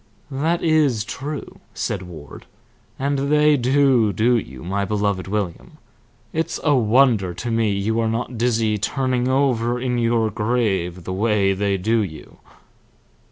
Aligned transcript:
"That 0.31 0.63
is 0.63 1.05
true," 1.05 1.59
said 1.75 2.01
Ward. 2.01 2.47
"And 2.97 3.31
they 3.31 3.55
do 3.55 4.11
do 4.11 4.35
you, 4.35 4.63
my 4.63 4.83
beloved 4.83 5.27
William. 5.27 5.77
It's 6.33 6.59
a 6.63 6.73
wonder 6.73 7.35
to 7.35 7.51
me 7.51 7.69
you 7.73 7.99
are 7.99 8.09
not 8.09 8.35
dizzy 8.35 8.79
turning 8.79 9.27
over 9.27 9.79
in 9.79 9.99
your 9.99 10.31
grave 10.31 11.03
the 11.03 11.13
way 11.13 11.53
they 11.53 11.77
do 11.77 11.99
you." 12.01 12.37